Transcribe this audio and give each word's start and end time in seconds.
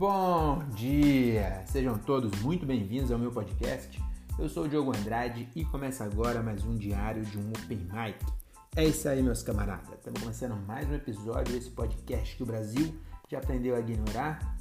Bom 0.00 0.60
dia! 0.76 1.62
Sejam 1.66 1.98
todos 1.98 2.40
muito 2.40 2.64
bem-vindos 2.64 3.12
ao 3.12 3.18
meu 3.18 3.30
podcast. 3.30 4.02
Eu 4.38 4.48
sou 4.48 4.64
o 4.64 4.68
Diogo 4.68 4.96
Andrade 4.96 5.46
e 5.54 5.62
começa 5.62 6.04
agora 6.04 6.42
mais 6.42 6.64
um 6.64 6.74
diário 6.74 7.22
de 7.22 7.36
um 7.36 7.50
Open 7.50 7.76
Mic. 7.76 8.16
É 8.74 8.82
isso 8.82 9.06
aí, 9.06 9.22
meus 9.22 9.42
camaradas. 9.42 9.92
Estamos 9.92 10.22
começando 10.22 10.56
mais 10.66 10.88
um 10.88 10.94
episódio 10.94 11.52
desse 11.52 11.68
podcast 11.68 12.34
que 12.34 12.42
o 12.42 12.46
Brasil 12.46 12.94
já 13.28 13.36
aprendeu 13.36 13.76
a 13.76 13.80
ignorar. 13.80 14.56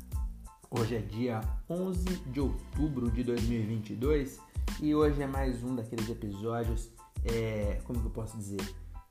Hoje 0.70 0.98
é 0.98 1.00
dia 1.00 1.40
11 1.70 2.04
de 2.34 2.42
outubro 2.42 3.10
de 3.10 3.24
2022 3.24 4.42
e 4.82 4.94
hoje 4.94 5.22
é 5.22 5.28
mais 5.28 5.64
um 5.64 5.74
daqueles 5.74 6.10
episódios, 6.10 6.92
é, 7.24 7.80
como 7.86 8.02
que 8.02 8.08
eu 8.08 8.12
posso 8.12 8.36
dizer? 8.36 8.60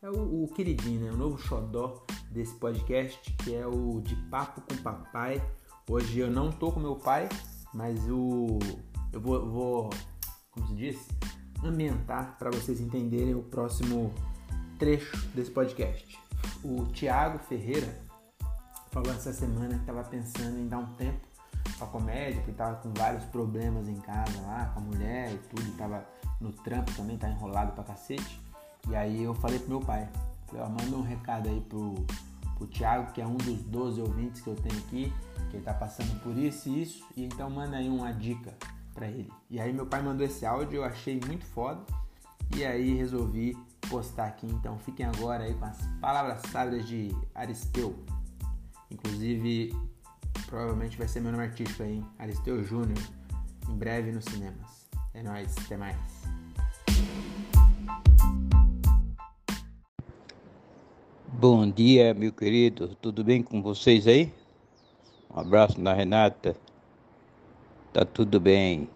É 0.02 0.10
o, 0.10 0.45
o 0.45 0.48
queridinho, 0.48 1.06
né? 1.06 1.10
O 1.10 1.16
novo 1.16 1.38
xodó 1.38 2.04
desse 2.30 2.54
podcast, 2.56 3.32
que 3.38 3.54
é 3.54 3.66
o 3.66 4.02
De 4.02 4.15
Papo 4.30 4.60
com 4.60 4.76
Papai. 4.82 5.42
Hoje 5.91 6.19
eu 6.19 6.30
não 6.30 6.52
tô 6.52 6.70
com 6.70 6.78
meu 6.78 6.97
pai, 6.97 7.30
mas 7.73 7.98
o, 8.10 8.59
eu 9.10 9.19
vou, 9.19 9.48
vou, 9.48 9.91
como 10.51 10.66
se 10.66 10.74
diz, 10.74 11.09
ambientar 11.65 12.37
para 12.38 12.51
vocês 12.51 12.79
entenderem 12.79 13.34
o 13.34 13.42
próximo 13.42 14.12
trecho 14.79 15.16
desse 15.29 15.51
podcast. 15.51 16.19
O 16.62 16.84
Tiago 16.93 17.38
Ferreira 17.38 17.88
falou 18.91 19.10
essa 19.10 19.32
semana 19.32 19.77
que 19.77 19.80
estava 19.80 20.05
pensando 20.05 20.59
em 20.59 20.69
dar 20.69 20.77
um 20.77 20.93
tempo 20.93 21.27
para 21.79 21.87
comédia, 21.87 22.43
que 22.43 22.51
estava 22.51 22.77
com 22.82 22.93
vários 22.93 23.24
problemas 23.24 23.88
em 23.88 23.96
casa 23.96 24.38
lá, 24.43 24.66
com 24.74 24.80
a 24.80 24.82
mulher 24.82 25.32
e 25.32 25.38
tudo, 25.38 25.62
estava 25.70 26.07
no 26.38 26.52
trampo 26.52 26.93
também, 26.93 27.16
tá 27.16 27.30
enrolado 27.30 27.73
pra 27.73 27.82
cacete. 27.82 28.38
E 28.91 28.95
aí 28.95 29.23
eu 29.23 29.34
falei 29.34 29.59
pro 29.59 29.70
meu 29.70 29.80
pai, 29.80 30.07
falei, 30.48 30.62
ó, 30.66 30.68
manda 30.68 30.95
um 30.95 31.02
recado 31.02 31.48
aí 31.48 31.62
pro, 31.62 31.95
pro 32.58 32.66
Thiago, 32.66 33.12
que 33.12 33.23
é 33.23 33.26
um 33.26 33.37
dos 33.37 33.62
12 33.62 34.01
ouvintes 34.01 34.42
que 34.42 34.48
eu 34.48 34.56
tenho 34.56 34.78
aqui, 34.80 35.12
que 35.48 35.56
ele 35.56 35.64
tá 35.64 35.73
passando 35.73 36.20
por 36.20 36.37
isso 36.37 36.68
e 36.68 36.82
isso, 36.82 37.06
e 37.16 37.24
então 37.24 37.48
manda 37.48 37.76
aí 37.76 37.88
uma 37.88 38.12
dica 38.12 38.54
para 38.92 39.06
ele. 39.06 39.32
E 39.48 39.60
aí 39.60 39.73
meu 39.73 39.87
pai 39.87 40.02
mandou 40.02 40.26
esse 40.26 40.45
áudio, 40.45 40.78
eu 40.78 40.84
achei 40.84 41.20
muito 41.26 41.45
foda, 41.46 41.80
e 42.54 42.65
aí 42.65 42.95
resolvi 42.95 43.56
postar 43.88 44.26
aqui, 44.26 44.46
então 44.46 44.78
fiquem 44.78 45.06
agora 45.06 45.45
aí 45.45 45.54
com 45.54 45.65
as 45.65 45.78
palavras 46.00 46.42
sábias 46.50 46.87
de 46.87 47.15
Aristeu. 47.34 47.95
Inclusive, 48.90 49.74
provavelmente 50.46 50.98
vai 50.98 51.06
ser 51.06 51.20
meu 51.20 51.30
nome 51.30 51.45
artístico 51.45 51.82
aí, 51.82 51.96
hein? 51.96 52.06
Aristeu 52.18 52.62
Júnior, 52.65 52.98
em 53.68 53.76
breve 53.76 54.12
nos 54.12 54.24
cinemas. 54.24 54.88
É 55.15 55.22
nóis, 55.22 55.54
até 55.59 55.76
mais. 55.76 55.96
Bom 61.40 61.70
dia, 61.70 62.12
meu 62.14 62.32
querido. 62.32 62.96
Tudo 63.00 63.22
bem 63.22 63.44
com 63.44 63.62
vocês 63.62 64.08
aí? 64.08 64.34
Um 65.32 65.38
abraço 65.38 65.81
na 65.81 65.92
Renata. 65.92 66.56
Tá 67.92 68.04
tudo 68.04 68.41
bem. 68.41 68.88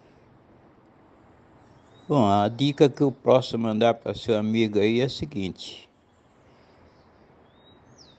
Bom, 2.05 2.27
a 2.27 2.49
dica 2.49 2.89
que 2.89 3.01
eu 3.01 3.13
posso 3.13 3.57
mandar 3.57 3.93
para 3.93 4.13
seu 4.13 4.37
amigo 4.37 4.77
aí 4.77 4.99
é 4.99 5.05
a 5.05 5.09
seguinte: 5.09 5.89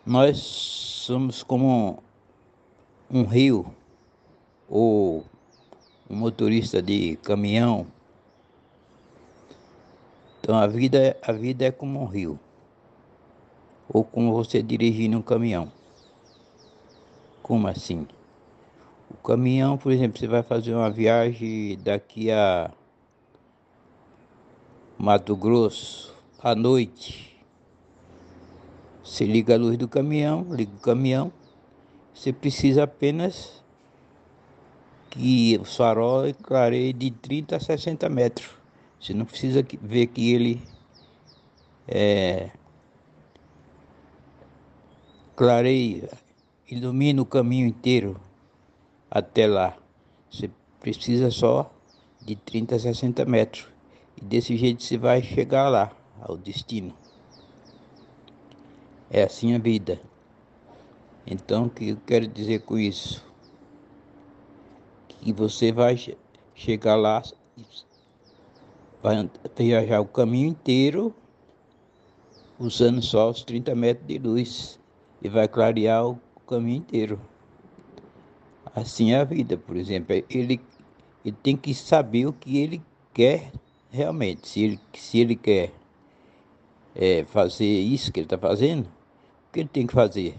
nós 0.06 0.38
somos 0.38 1.42
como 1.42 2.02
um 3.10 3.24
rio 3.24 3.74
ou 4.70 5.22
um 6.08 6.16
motorista 6.16 6.80
de 6.80 7.16
caminhão. 7.16 7.86
Então 10.40 10.56
a 10.56 10.66
vida, 10.66 11.14
a 11.20 11.30
vida 11.30 11.66
é 11.66 11.70
como 11.70 12.00
um 12.00 12.06
rio 12.06 12.40
ou 13.88 14.04
como 14.04 14.32
você 14.32 14.62
dirigindo 14.62 15.18
um 15.18 15.22
caminhão. 15.22 15.70
Como 17.42 17.68
assim? 17.68 18.06
O 19.10 19.16
caminhão, 19.16 19.76
por 19.76 19.92
exemplo, 19.92 20.18
você 20.18 20.26
vai 20.26 20.42
fazer 20.42 20.74
uma 20.74 20.90
viagem 20.90 21.78
daqui 21.78 22.30
a 22.30 22.70
Mato 24.98 25.36
Grosso 25.36 26.14
à 26.42 26.54
noite. 26.54 27.38
Você 29.02 29.24
liga 29.24 29.54
a 29.54 29.58
luz 29.58 29.76
do 29.76 29.86
caminhão, 29.86 30.46
liga 30.50 30.72
o 30.74 30.80
caminhão. 30.80 31.32
Você 32.14 32.32
precisa 32.32 32.84
apenas 32.84 33.62
que 35.10 35.58
o 35.60 35.64
farol 35.64 36.32
clareie 36.42 36.92
de 36.92 37.10
30 37.10 37.56
a 37.56 37.60
60 37.60 38.08
metros. 38.08 38.50
Você 39.00 39.12
não 39.12 39.24
precisa 39.24 39.64
ver 39.82 40.06
que 40.06 40.32
ele 40.32 40.62
é, 41.86 42.50
clareia, 45.36 46.08
ilumina 46.70 47.20
o 47.20 47.26
caminho 47.26 47.66
inteiro 47.66 48.20
até 49.10 49.46
lá. 49.46 49.76
Você 50.30 50.50
precisa 50.80 51.30
só 51.30 51.72
de 52.22 52.36
30 52.36 52.76
a 52.76 52.78
60 52.78 53.24
metros. 53.24 53.66
E 54.16 54.24
desse 54.24 54.56
jeito 54.56 54.82
você 54.82 54.96
vai 54.96 55.22
chegar 55.22 55.68
lá, 55.68 55.90
ao 56.20 56.36
destino. 56.36 56.94
É 59.10 59.24
assim 59.24 59.54
a 59.54 59.58
vida. 59.58 60.00
Então, 61.26 61.66
o 61.66 61.70
que 61.70 61.90
eu 61.90 61.96
quero 62.06 62.26
dizer 62.28 62.60
com 62.60 62.78
isso? 62.78 63.24
Que 65.08 65.32
você 65.32 65.72
vai 65.72 65.96
chegar 66.54 66.96
lá, 66.96 67.22
vai 69.02 69.28
viajar 69.56 70.00
o 70.00 70.06
caminho 70.06 70.48
inteiro 70.48 71.14
usando 72.58 73.02
só 73.02 73.30
os 73.30 73.42
30 73.42 73.74
metros 73.74 74.06
de 74.06 74.18
luz 74.18 74.78
e 75.24 75.28
vai 75.28 75.48
clarear 75.48 76.06
o 76.06 76.20
caminho 76.46 76.76
inteiro. 76.76 77.18
Assim 78.76 79.12
é 79.12 79.20
a 79.20 79.24
vida, 79.24 79.56
por 79.56 79.74
exemplo. 79.74 80.14
Ele, 80.28 80.60
ele 81.24 81.36
tem 81.42 81.56
que 81.56 81.74
saber 81.74 82.26
o 82.26 82.32
que 82.32 82.58
ele 82.58 82.82
quer 83.14 83.50
realmente. 83.90 84.46
Se 84.46 84.62
ele, 84.62 84.80
se 84.92 85.18
ele 85.18 85.34
quer 85.34 85.72
é, 86.94 87.24
fazer 87.24 87.64
isso 87.64 88.12
que 88.12 88.20
ele 88.20 88.26
está 88.26 88.36
fazendo, 88.36 88.84
o 88.84 89.52
que 89.52 89.60
ele 89.60 89.68
tem 89.68 89.86
que 89.86 89.94
fazer? 89.94 90.34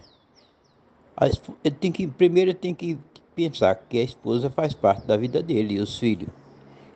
Ele 1.63 1.75
tem 1.75 1.91
que, 1.91 2.05
primeiro 2.05 2.51
ele 2.51 2.57
tem 2.57 2.75
que 2.75 2.99
pensar 3.33 3.73
que 3.75 3.97
a 3.97 4.03
esposa 4.03 4.51
faz 4.51 4.73
parte 4.73 5.07
da 5.07 5.17
vida 5.17 5.41
dele 5.41 5.75
e 5.75 5.79
os 5.79 5.97
filhos. 5.97 6.29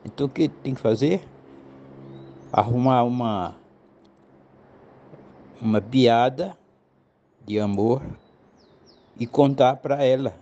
Então 0.05 0.27
o 0.27 0.29
que 0.29 0.43
ele 0.43 0.53
tem 0.61 0.75
que 0.75 0.81
fazer? 0.81 1.27
Arrumar 2.51 3.03
uma, 3.03 3.55
uma 5.61 5.81
piada 5.81 6.58
de 7.49 7.59
amor 7.59 8.03
e 9.19 9.25
contar 9.25 9.77
para 9.77 10.05
ela. 10.05 10.37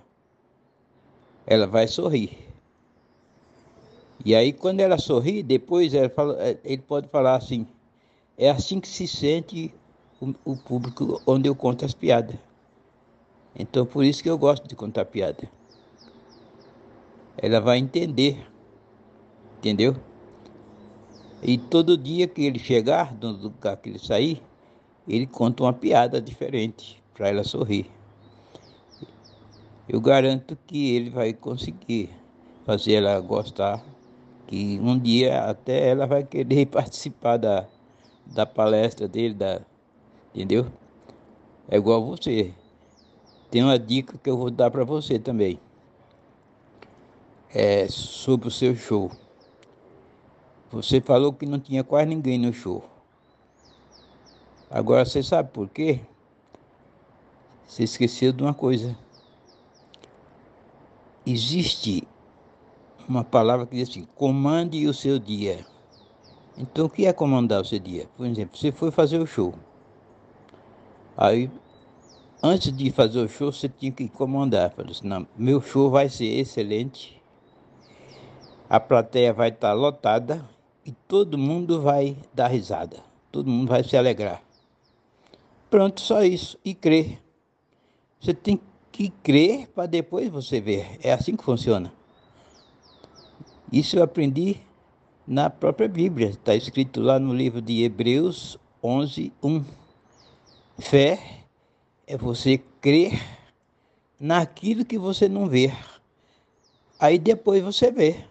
Ela 1.46 1.66
vai 1.66 1.88
sorrir. 1.88 2.38
E 4.26 4.36
aí, 4.36 4.52
quando 4.52 4.82
ela 4.82 4.98
sorri, 4.98 5.42
depois 5.42 5.94
ela 5.94 6.10
fala, 6.10 6.38
ele 6.66 6.82
pode 6.82 7.08
falar 7.08 7.38
assim: 7.38 7.66
é 8.38 8.50
assim 8.50 8.82
que 8.82 8.90
se 8.90 9.08
sente 9.08 9.74
o, 10.20 10.34
o 10.44 10.58
público 10.58 11.22
onde 11.26 11.48
eu 11.48 11.56
conto 11.56 11.86
as 11.86 11.94
piadas. 11.94 12.36
Então, 13.58 13.86
por 13.86 14.04
isso 14.04 14.22
que 14.22 14.30
eu 14.30 14.38
gosto 14.38 14.68
de 14.68 14.76
contar 14.76 15.06
piada. 15.06 15.50
Ela 17.38 17.62
vai 17.62 17.78
entender, 17.78 18.46
entendeu? 19.60 19.96
E 21.42 21.58
todo 21.58 21.98
dia 21.98 22.28
que 22.28 22.42
ele 22.42 22.60
chegar, 22.60 23.14
do 23.14 23.32
lugar 23.32 23.78
que 23.78 23.90
ele 23.90 24.00
sair, 24.00 24.42
ele 25.08 25.26
conta 25.26 25.64
uma 25.64 25.74
piada 25.74 26.22
diferente 26.22 27.02
para 27.14 27.30
ela 27.30 27.44
sorrir. 27.44 27.90
Eu 29.88 30.02
garanto 30.02 30.58
que 30.68 30.96
ele 30.96 31.10
vai 31.10 31.34
conseguir 31.34 32.10
fazer 32.66 32.96
ela 32.96 33.20
gostar, 33.22 33.82
que 34.46 34.78
um 34.82 35.00
dia 35.00 35.46
até 35.46 35.90
ela 35.90 36.06
vai 36.06 36.24
querer 36.24 36.66
participar 36.68 37.38
da, 37.38 37.66
da 38.26 38.46
palestra 38.46 39.08
dele, 39.08 39.34
da, 39.34 39.62
entendeu? 40.36 40.68
É 41.70 41.78
igual 41.78 42.06
você. 42.06 42.54
Tem 43.50 43.64
uma 43.64 43.80
dica 43.80 44.18
que 44.18 44.30
eu 44.30 44.38
vou 44.38 44.52
dar 44.52 44.70
para 44.70 44.84
você 44.84 45.18
também. 45.18 45.58
É 47.54 47.88
sobre 47.88 48.50
o 48.50 48.52
seu 48.52 48.76
show. 48.76 49.10
Você 50.70 51.00
falou 51.00 51.32
que 51.32 51.46
não 51.46 51.60
tinha 51.60 51.82
quase 51.82 52.08
ninguém 52.08 52.38
no 52.38 52.52
show. 52.52 52.84
Agora 54.70 55.06
você 55.06 55.24
sabe 55.24 55.50
por 55.52 55.70
quê? 55.70 56.02
Você 57.66 57.84
esqueceu 57.84 58.34
de 58.34 58.44
uma 58.44 58.54
coisa. 58.54 58.98
Existe 61.26 62.08
uma 63.08 63.24
palavra 63.24 63.66
que 63.66 63.76
diz 63.76 63.90
assim: 63.90 64.08
comande 64.16 64.86
o 64.88 64.94
seu 64.94 65.20
dia. 65.20 65.66
Então, 66.58 66.88
o 66.88 66.90
que 66.90 67.06
é 67.06 67.14
comandar 67.14 67.62
o 67.62 67.66
seu 67.66 67.80
dia? 67.80 68.08
Por 68.18 68.26
exemplo, 68.26 68.58
você 68.58 68.72
foi 68.72 68.92
fazer 68.92 69.20
o 69.20 69.28
show. 69.28 69.54
Aí, 71.16 71.50
antes 72.42 72.76
de 72.76 72.92
fazer 72.92 73.20
o 73.20 73.30
show, 73.30 73.52
você 73.52 73.70
tinha 73.70 73.92
que 73.92 74.08
comandar. 74.10 74.72
Falei 74.72 74.92
assim: 74.92 75.08
não, 75.08 75.28
meu 75.38 75.62
show 75.62 75.90
vai 75.90 76.10
ser 76.10 76.26
excelente. 76.26 77.22
A 78.70 78.80
plateia 78.80 79.32
vai 79.32 79.50
estar 79.50 79.72
lotada 79.74 80.44
e 80.86 80.92
todo 80.92 81.38
mundo 81.38 81.82
vai 81.82 82.18
dar 82.34 82.48
risada. 82.48 82.98
Todo 83.32 83.50
mundo 83.50 83.70
vai 83.70 83.84
se 83.84 83.96
alegrar. 83.96 84.47
Pronto, 85.70 86.02
só 86.02 86.24
isso. 86.24 86.58
E 86.64 86.74
crer. 86.74 87.20
Você 88.20 88.34
tem 88.34 88.60
que 88.92 89.10
crer 89.22 89.68
para 89.68 89.86
depois 89.86 90.30
você 90.30 90.60
ver. 90.60 90.98
É 91.04 91.12
assim 91.14 91.36
que 91.36 91.44
funciona. 91.44 91.94
Isso 93.72 93.98
eu 93.98 94.04
aprendi 94.04 94.58
na 95.28 95.50
própria 95.50 95.88
Bíblia. 95.88 96.30
Está 96.30 96.56
escrito 96.56 97.02
lá 97.02 97.20
no 97.20 97.34
livro 97.34 97.62
de 97.62 97.84
Hebreus 97.84 98.58
11, 98.84 99.34
1. 99.44 99.66
Fé 100.80 101.44
é 102.06 102.16
você 102.16 102.60
crer 102.80 103.22
naquilo 104.20 104.86
que 104.86 104.98
você 104.98 105.28
não 105.28 105.48
vê. 105.48 105.74
Aí 107.00 107.20
depois 107.20 107.62
você 107.62 107.92
vê. 107.92 108.24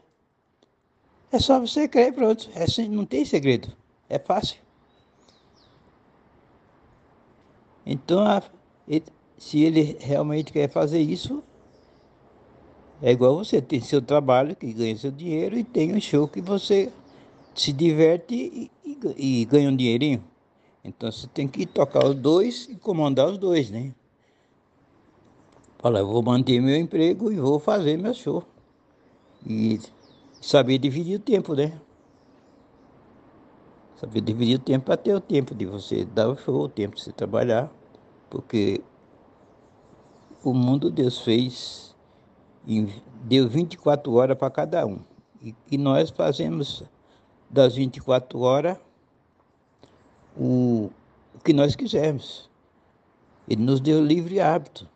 É 1.31 1.39
só 1.39 1.61
você 1.61 1.87
crer, 1.87 2.12
pronto. 2.12 2.49
É, 2.55 2.89
não 2.89 3.05
tem 3.05 3.25
segredo. 3.25 3.73
É 4.09 4.19
fácil. 4.19 4.66
Então, 7.87 8.25
se 9.38 9.62
ele 9.62 9.97
realmente 10.00 10.53
quer 10.53 10.69
fazer 10.69 11.00
isso, 11.00 11.43
é 13.00 13.12
igual 13.12 13.37
você 13.37 13.62
tem 13.62 13.81
seu 13.81 14.03
trabalho 14.03 14.56
que 14.56 14.73
ganha 14.73 14.97
seu 14.97 15.11
dinheiro 15.11 15.56
e 15.56 15.62
tem 15.62 15.94
um 15.94 16.00
show 16.00 16.27
que 16.27 16.41
você 16.41 16.93
se 17.55 17.73
diverte 17.73 18.35
e, 18.35 18.71
e, 18.85 19.41
e 19.43 19.44
ganha 19.44 19.69
um 19.69 19.77
dinheirinho. 19.77 20.25
Então 20.83 21.11
você 21.11 21.27
tem 21.27 21.47
que 21.47 21.67
tocar 21.67 22.06
os 22.06 22.15
dois 22.15 22.69
e 22.71 22.77
comandar 22.77 23.29
os 23.29 23.38
dois, 23.38 23.71
né? 23.71 23.93
Fala, 25.79 25.99
eu 25.99 26.06
vou 26.06 26.23
manter 26.23 26.61
meu 26.61 26.77
emprego 26.77 27.31
e 27.31 27.37
vou 27.37 27.59
fazer 27.59 27.99
meu 27.99 28.15
show. 28.15 28.43
E 29.47 29.79
saber 30.41 30.79
dividir 30.79 31.17
o 31.17 31.23
tempo, 31.23 31.55
né? 31.55 31.79
Saber 33.96 34.20
dividir 34.20 34.56
o 34.56 34.58
tempo 34.58 34.94
ter 34.96 35.14
o 35.14 35.20
tempo 35.20 35.54
de 35.54 35.64
você 35.64 36.04
dar 36.04 36.28
o 36.28 36.37
show, 36.37 36.62
o 36.62 36.69
tempo 36.69 36.96
de 36.96 37.02
você 37.02 37.12
trabalhar. 37.12 37.70
Porque 38.28 38.82
o 40.44 40.52
mundo 40.52 40.90
Deus 40.90 41.19
fez 41.20 41.96
e 42.66 42.87
deu 43.22 43.48
24 43.48 44.12
horas 44.12 44.37
para 44.37 44.50
cada 44.50 44.87
um. 44.87 44.98
E, 45.40 45.54
e, 45.70 45.78
nós 45.78 46.10
fazemos 46.10 46.82
das 47.48 47.75
24 47.76 48.38
horas 48.40 48.76
o, 50.37 50.90
o 51.34 51.38
que 51.43 51.52
nós 51.52 51.75
quisermos. 51.75 52.50
Ele 53.48 53.62
nos 53.62 53.81
deu 53.81 54.04
livre 54.04 54.40
hábito. 54.40 54.88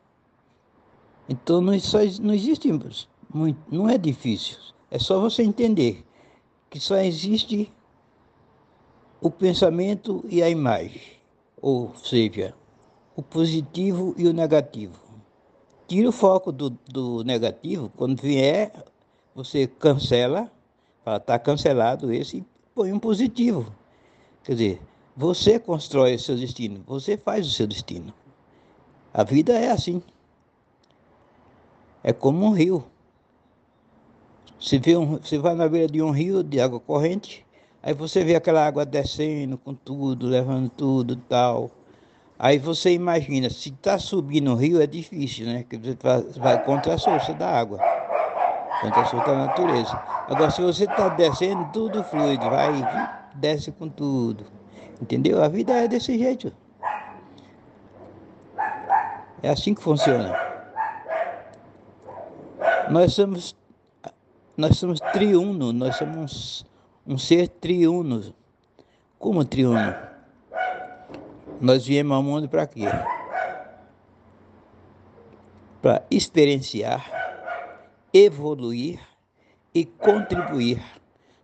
Então 1.28 1.60
não, 1.60 1.78
só, 1.78 1.98
não 2.20 2.34
existe 2.34 2.68
muito, 3.32 3.58
não 3.70 3.88
é 3.88 3.96
difícil. 3.96 4.58
É 4.90 4.98
só 4.98 5.20
você 5.20 5.42
entender 5.42 6.04
que 6.68 6.80
só 6.80 6.96
existe 6.96 7.72
o 9.20 9.30
pensamento 9.30 10.24
e 10.28 10.42
a 10.42 10.48
imagem, 10.48 11.02
ou 11.60 11.94
seja, 11.96 12.54
o 13.14 13.22
positivo 13.22 14.14
e 14.16 14.26
o 14.26 14.32
negativo. 14.32 14.98
Tira 15.86 16.08
o 16.08 16.12
foco 16.12 16.50
do, 16.50 16.70
do 16.88 17.22
negativo, 17.24 17.90
quando 17.96 18.20
vier, 18.20 18.72
você 19.34 19.66
cancela, 19.66 20.50
está 21.04 21.38
cancelado 21.38 22.12
esse, 22.12 22.38
e 22.38 22.44
põe 22.74 22.92
um 22.92 22.98
positivo. 22.98 23.72
Quer 24.44 24.52
dizer, 24.52 24.82
você 25.16 25.58
constrói 25.58 26.14
o 26.14 26.18
seu 26.18 26.36
destino, 26.36 26.82
você 26.86 27.16
faz 27.16 27.46
o 27.46 27.50
seu 27.50 27.66
destino. 27.66 28.14
A 29.12 29.24
vida 29.24 29.52
é 29.52 29.70
assim. 29.70 30.02
É 32.02 32.12
como 32.12 32.46
um 32.46 32.52
rio. 32.52 32.84
Você, 34.58 34.78
vê 34.78 34.96
um, 34.96 35.18
você 35.18 35.36
vai 35.38 35.54
na 35.54 35.68
beira 35.68 35.92
de 35.92 36.00
um 36.00 36.10
rio 36.10 36.42
de 36.42 36.60
água 36.60 36.78
corrente, 36.78 37.44
aí 37.82 37.94
você 37.94 38.24
vê 38.24 38.36
aquela 38.36 38.66
água 38.66 38.84
descendo 38.84 39.58
com 39.58 39.74
tudo, 39.74 40.26
levando 40.26 40.68
tudo 40.70 41.16
tal. 41.16 41.70
Aí 42.38 42.58
você 42.58 42.92
imagina, 42.92 43.50
se 43.50 43.68
está 43.68 43.98
subindo 43.98 44.52
o 44.52 44.54
rio 44.54 44.80
é 44.80 44.86
difícil, 44.86 45.46
né? 45.46 45.64
Que 45.68 45.76
você 45.76 45.96
vai 46.38 46.64
contra 46.64 46.94
a 46.94 46.98
força 46.98 47.34
da 47.34 47.48
água, 47.48 47.78
contra 48.80 49.00
a 49.00 49.04
força 49.04 49.26
da 49.26 49.46
natureza. 49.46 50.02
Agora, 50.26 50.50
se 50.50 50.62
você 50.62 50.84
está 50.84 51.10
descendo, 51.10 51.68
tudo 51.72 52.02
fluido, 52.04 52.48
vai, 52.48 52.72
desce 53.34 53.70
com 53.70 53.88
tudo. 53.88 54.46
Entendeu? 55.02 55.42
A 55.42 55.48
vida 55.48 55.72
é 55.72 55.86
desse 55.86 56.18
jeito. 56.18 56.52
É 59.42 59.50
assim 59.50 59.74
que 59.74 59.82
funciona. 59.82 60.34
Nós 62.90 63.12
somos 63.14 63.56
nós 64.56 64.76
somos 64.76 65.00
triuno, 65.12 65.72
nós 65.72 65.96
somos 65.96 66.66
um 67.10 67.18
ser 67.18 67.48
triuno. 67.48 68.32
Como 69.18 69.44
triuno? 69.44 69.94
Nós 71.60 71.84
viemos 71.84 72.16
ao 72.16 72.22
mundo 72.22 72.48
para 72.48 72.66
quê? 72.68 72.84
Para 75.82 76.04
experienciar, 76.08 77.04
evoluir 78.14 79.00
e 79.74 79.84
contribuir. 79.84 80.80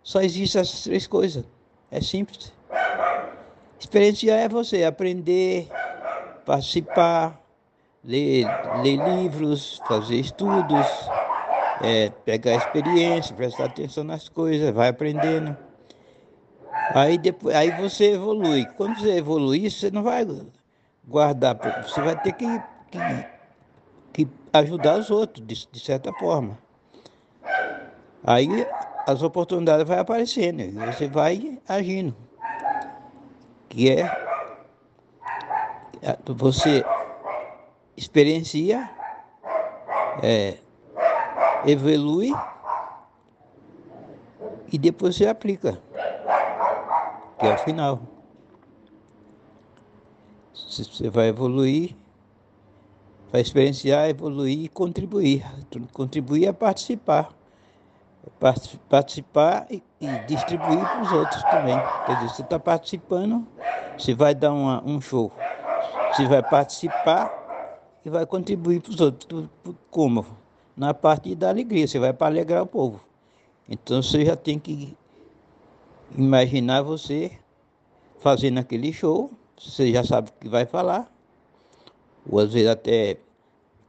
Só 0.01 0.21
existem 0.21 0.61
essas 0.61 0.83
três 0.83 1.05
coisas. 1.05 1.43
É 1.91 1.99
simples. 1.99 2.53
Experienciar 3.77 4.39
é 4.39 4.47
você 4.47 4.85
aprender, 4.85 5.67
participar, 6.45 7.39
ler, 8.03 8.47
ler 8.81 8.95
livros, 8.95 9.81
fazer 9.87 10.15
estudos, 10.15 10.87
é, 11.81 12.09
pegar 12.09 12.55
experiência, 12.55 13.35
prestar 13.35 13.65
atenção 13.65 14.03
nas 14.03 14.29
coisas, 14.29 14.73
vai 14.73 14.89
aprendendo. 14.89 15.55
Aí, 16.93 17.17
depois, 17.17 17.55
aí 17.55 17.71
você 17.71 18.13
evolui. 18.13 18.65
Quando 18.77 18.99
você 18.99 19.17
evoluir, 19.17 19.71
você 19.71 19.91
não 19.91 20.03
vai 20.03 20.25
guardar, 21.07 21.57
você 21.83 22.01
vai 22.01 22.19
ter 22.21 22.33
que, 22.33 22.45
que, 22.91 22.99
que 24.13 24.27
ajudar 24.53 24.99
os 24.99 25.09
outros, 25.09 25.45
de, 25.45 25.67
de, 25.71 25.79
certa 25.79 26.11
forma. 26.13 26.57
Aí 28.23 28.47
as 29.05 29.21
oportunidades 29.21 29.87
vão 29.87 29.99
aparecendo, 29.99 30.61
e 30.61 30.71
você 30.71 31.07
vai 31.07 31.59
agindo. 31.67 32.15
Que 33.69 33.91
é 33.91 34.27
você 36.25 36.83
experiencia 37.95 38.89
é, 40.21 40.57
evolui 41.67 42.33
e 44.71 44.77
depois 44.77 45.15
você 45.15 45.27
aplica, 45.27 45.79
que 47.39 47.45
é 47.45 47.53
o 47.53 47.57
final. 47.59 47.99
Você 50.53 51.09
vai 51.09 51.27
evoluir, 51.27 51.95
vai 53.31 53.41
experienciar, 53.41 54.09
evoluir 54.09 54.65
e 54.65 54.67
contribuir. 54.69 55.45
Contribuir 55.93 56.47
é 56.47 56.53
participar. 56.53 57.29
Participar 58.89 59.65
e, 59.69 59.81
distribuir 60.27 60.79
para 60.79 61.01
os 61.01 61.11
outros 61.11 61.41
também. 61.43 61.77
Quer 62.05 62.15
dizer, 62.15 62.29
você 62.29 62.41
está 62.41 62.59
participando, 62.59 63.47
você 63.97 64.13
vai 64.13 64.35
dar 64.35 64.51
uma, 64.51 64.83
um 64.85 64.99
show. 64.99 65.31
Você 66.09 66.25
vai 66.25 66.43
participar 66.43 67.31
e 68.05 68.09
vai 68.09 68.25
contribuir 68.25 68.81
para 68.81 68.91
os 68.91 68.99
outros. 68.99 69.49
Como? 69.89 70.25
Na 70.77 70.93
parte 70.93 71.33
da 71.33 71.49
alegria, 71.49 71.87
você 71.87 71.97
vai 71.97 72.13
para 72.13 72.27
alegrar 72.27 72.61
o 72.61 72.67
povo. 72.67 73.01
Então 73.67 74.01
você 74.01 74.23
já 74.23 74.35
tem 74.35 74.59
que 74.59 74.95
imaginar 76.15 76.83
você 76.83 77.31
fazendo 78.19 78.59
aquele 78.59 78.93
show, 78.93 79.31
você 79.59 79.91
já 79.91 80.03
sabe 80.03 80.29
o 80.29 80.33
que 80.39 80.47
vai 80.47 80.65
falar, 80.65 81.11
ou 82.29 82.39
às 82.39 82.53
vezes 82.53 82.69
até 82.69 83.17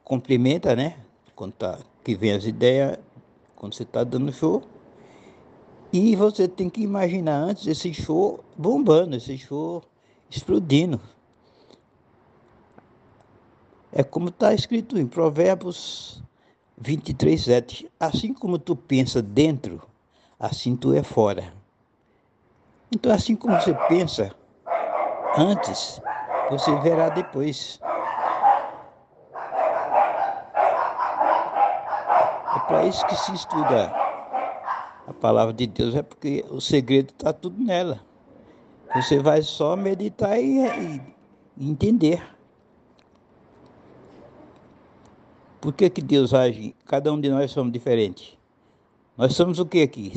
cumprimenta, 0.03 0.75
né? 0.75 0.97
Quando 1.37 1.53
tá, 1.53 1.79
que 2.03 2.15
vem 2.15 2.33
as 2.33 2.45
ideias, 2.45 2.99
quando 3.55 3.75
você 3.75 3.83
está 3.83 4.03
dando 4.03 4.33
show. 4.33 4.63
E 5.93 6.17
você 6.17 6.49
tem 6.49 6.69
que 6.71 6.83
imaginar 6.83 7.39
antes 7.39 7.67
esse 7.67 7.93
show 7.93 8.43
bombando, 8.57 9.17
esse 9.17 9.37
show 9.39 9.83
explodindo. 10.31 11.01
É 13.93 14.03
como 14.03 14.29
está 14.29 14.53
escrito 14.53 14.99
em 14.99 15.07
Provérbios 15.07 16.23
23, 16.81 17.41
7. 17.41 17.91
Assim 17.99 18.33
como 18.33 18.59
tu 18.59 18.77
pensa 18.77 19.21
dentro, 19.21 19.83
assim 20.39 20.77
tu 20.77 20.95
é 20.95 21.03
fora. 21.03 21.53
Então, 22.95 23.13
assim 23.13 23.37
como 23.37 23.55
você 23.61 23.75
pensa 23.89 24.35
antes, 25.37 26.01
você 26.51 26.75
verá 26.77 27.11
depois. 27.11 27.81
É 32.57 32.61
para 32.67 32.85
isso 32.85 33.07
que 33.07 33.17
se 33.17 33.35
estuda 33.35 33.93
a 35.07 35.13
palavra 35.21 35.53
de 35.53 35.67
Deus, 35.67 35.95
é 35.95 36.03
porque 36.03 36.45
o 36.51 36.61
segredo 36.61 37.11
está 37.11 37.33
tudo 37.33 37.63
nela. 37.63 38.01
Você 38.95 39.19
vai 39.19 39.43
só 39.43 39.77
meditar 39.77 40.39
e, 40.41 40.61
e 41.57 41.71
entender. 41.71 42.23
Por 45.69 45.75
que, 45.75 45.91
que 45.91 46.01
Deus 46.01 46.33
age? 46.33 46.75
Cada 46.87 47.13
um 47.13 47.21
de 47.21 47.29
nós 47.29 47.51
somos 47.51 47.71
diferentes. 47.71 48.39
Nós 49.19 49.35
somos 49.35 49.59
o 49.59 49.67
que 49.67 49.83
aqui? 49.83 50.15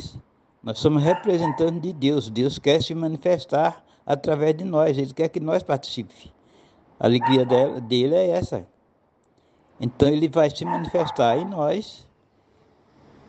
Nós 0.62 0.78
somos 0.78 1.02
representantes 1.02 1.82
de 1.82 1.92
Deus. 1.92 2.30
Deus 2.30 2.58
quer 2.58 2.82
se 2.82 2.94
manifestar 2.94 3.84
através 4.06 4.56
de 4.56 4.64
nós. 4.64 4.96
Ele 4.96 5.12
quer 5.12 5.28
que 5.28 5.38
nós 5.38 5.62
participemos. 5.62 6.32
A 6.98 7.04
alegria 7.04 7.44
dele 7.82 8.14
é 8.14 8.30
essa. 8.30 8.66
Então 9.78 10.08
ele 10.08 10.26
vai 10.26 10.48
se 10.48 10.64
manifestar 10.64 11.36
em 11.36 11.44
nós, 11.44 12.08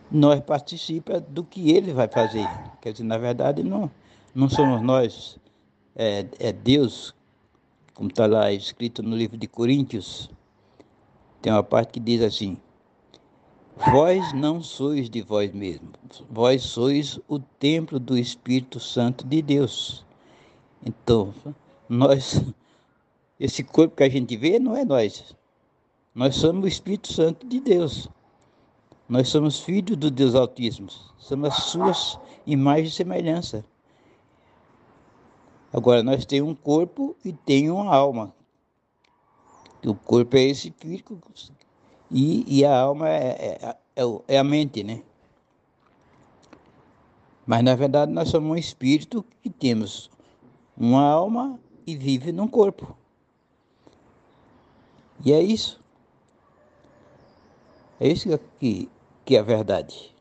nós 0.09 0.39
participamos 0.39 1.25
do 1.27 1.43
que 1.43 1.71
ele 1.71 1.91
vai 1.91 2.07
fazer. 2.07 2.47
Quer 2.79 2.93
dizer, 2.93 3.03
na 3.03 3.17
verdade, 3.17 3.63
não, 3.63 3.91
não 4.33 4.47
somos 4.47 4.81
nós, 4.81 5.37
é, 5.93 6.25
é 6.39 6.53
Deus, 6.53 7.13
como 7.93 8.07
está 8.07 8.25
lá 8.27 8.49
escrito 8.49 9.03
no 9.03 9.13
livro 9.13 9.35
de 9.35 9.45
Coríntios, 9.45 10.31
tem 11.43 11.51
uma 11.51 11.61
parte 11.61 11.91
que 11.91 11.99
diz 11.99 12.21
assim: 12.21 12.57
Vós 13.91 14.31
não 14.33 14.63
sois 14.63 15.09
de 15.09 15.21
vós 15.21 15.51
mesmos, 15.51 16.23
vós 16.29 16.63
sois 16.63 17.19
o 17.27 17.37
templo 17.37 17.99
do 17.99 18.17
Espírito 18.17 18.79
Santo 18.79 19.27
de 19.27 19.41
Deus. 19.41 20.05
Então, 20.85 21.33
nós, 21.89 22.41
esse 23.37 23.61
corpo 23.61 23.97
que 23.97 24.03
a 24.03 24.09
gente 24.09 24.37
vê 24.37 24.57
não 24.57 24.77
é 24.77 24.85
nós. 24.85 25.35
Nós 26.15 26.35
somos 26.35 26.63
o 26.63 26.67
Espírito 26.67 27.11
Santo 27.11 27.45
de 27.45 27.59
Deus. 27.59 28.07
Nós 29.09 29.27
somos 29.27 29.59
filhos 29.59 29.97
do 29.97 30.09
Deus 30.09 30.35
Altíssimo. 30.35 30.87
Somos 31.17 31.49
as 31.49 31.63
suas 31.63 32.19
imagens 32.47 32.93
e 32.93 32.95
semelhança. 32.95 33.65
Agora, 35.73 36.03
nós 36.03 36.25
temos 36.25 36.51
um 36.51 36.55
corpo 36.55 37.17
e 37.25 37.33
tem 37.33 37.69
uma 37.69 37.93
alma. 37.93 38.33
O 39.85 39.93
corpo 39.93 40.37
é 40.37 40.43
esse 40.43 40.71
físico 40.71 41.19
e, 42.09 42.59
e 42.59 42.63
a 42.63 42.79
alma 42.79 43.09
é, 43.09 43.59
é, 43.61 43.77
é, 43.95 44.03
é 44.27 44.37
a 44.37 44.43
mente, 44.43 44.83
né? 44.83 45.01
Mas 47.45 47.63
na 47.63 47.75
verdade 47.75 48.11
nós 48.11 48.29
somos 48.29 48.51
um 48.51 48.55
espírito 48.55 49.25
que 49.41 49.49
temos 49.49 50.09
uma 50.77 51.03
alma 51.03 51.59
e 51.85 51.95
vive 51.95 52.31
num 52.31 52.47
corpo. 52.47 52.95
E 55.25 55.33
é 55.33 55.41
isso. 55.41 55.81
É 57.99 58.07
isso 58.07 58.29
que, 58.59 58.89
que 59.25 59.35
é 59.35 59.39
a 59.39 59.43
verdade. 59.43 60.13